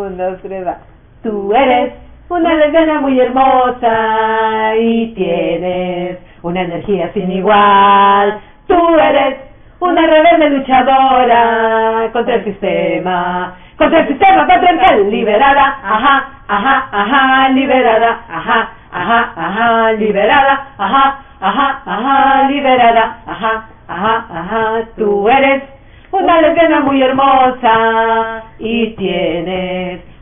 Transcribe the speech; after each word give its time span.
Una 0.00 0.28
estrella. 0.28 0.78
Tú 1.22 1.52
eres 1.54 1.92
una 2.30 2.54
lesbiana 2.54 3.02
muy 3.02 3.20
hermosa 3.20 4.74
y 4.74 5.08
tienes 5.08 6.16
una 6.40 6.62
energía 6.62 7.12
sin 7.12 7.30
igual. 7.30 8.40
Tú 8.66 8.98
eres 8.98 9.36
una 9.80 10.06
rebelde 10.06 10.48
luchadora 10.48 12.08
contra 12.10 12.36
el 12.36 12.44
sistema, 12.44 13.54
contra 13.76 14.00
el 14.00 14.08
sistema 14.08 14.46
patriarcal, 14.46 15.10
liberada, 15.10 15.78
ajá, 15.84 16.28
ajá, 16.48 16.88
ajá, 16.90 17.48
liberada, 17.50 18.24
ajá, 18.30 18.70
ajá, 18.92 19.32
ajá, 19.36 19.92
liberada, 19.92 20.68
ajá, 20.78 21.18
ajá, 21.38 21.82
ajá, 21.84 22.48
liberada, 22.48 23.18
ajá, 23.26 23.68
ajá, 23.88 24.26
ajá, 24.30 24.88
tú 24.96 25.28
eres 25.28 25.64
una 26.12 26.42
lesbiana 26.42 26.80
muy 26.80 27.02
hermosa 27.02 28.42
y 28.58 28.90
tienes 28.96 29.71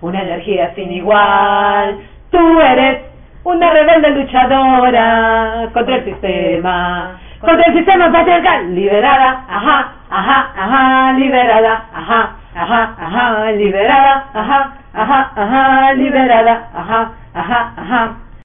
una 0.00 0.22
energía 0.22 0.74
sin 0.74 0.92
igual. 0.92 1.98
Tú 2.30 2.60
eres 2.60 2.98
una 3.44 3.70
rebelde 3.70 4.10
luchadora 4.10 5.68
contra 5.72 5.96
el 5.96 6.04
sistema, 6.04 7.18
contra 7.40 7.66
el 7.66 7.74
sistema 7.74 8.12
patriarcal, 8.12 8.74
liberada, 8.74 9.44
ajá, 9.48 9.92
ajá, 10.10 10.52
ajá, 10.56 11.12
liberada, 11.12 11.84
ajá, 11.94 12.36
ajá, 12.54 12.94
ajá, 12.98 13.52
liberada, 13.52 14.24
ajá, 14.34 14.72
ajá, 14.94 15.32
ajá, 15.36 15.92
liberada, 15.94 16.68
ajá, 16.74 17.10
ajá, 17.34 17.72
ajá. 17.76 18.29